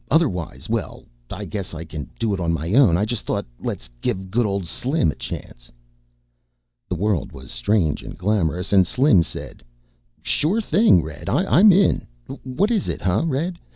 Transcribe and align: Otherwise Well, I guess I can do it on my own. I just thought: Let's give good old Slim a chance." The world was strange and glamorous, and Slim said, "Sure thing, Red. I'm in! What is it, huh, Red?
Otherwise 0.09 0.67
Well, 0.67 1.03
I 1.29 1.45
guess 1.45 1.75
I 1.75 1.85
can 1.85 2.09
do 2.17 2.33
it 2.33 2.39
on 2.39 2.51
my 2.51 2.73
own. 2.73 2.97
I 2.97 3.05
just 3.05 3.23
thought: 3.27 3.45
Let's 3.59 3.87
give 4.01 4.31
good 4.31 4.47
old 4.47 4.65
Slim 4.67 5.11
a 5.11 5.15
chance." 5.15 5.69
The 6.89 6.95
world 6.95 7.31
was 7.31 7.51
strange 7.51 8.01
and 8.01 8.17
glamorous, 8.17 8.73
and 8.73 8.87
Slim 8.87 9.21
said, 9.21 9.61
"Sure 10.23 10.59
thing, 10.59 11.03
Red. 11.03 11.29
I'm 11.29 11.71
in! 11.71 12.07
What 12.41 12.71
is 12.71 12.89
it, 12.89 13.01
huh, 13.03 13.25
Red? 13.27 13.59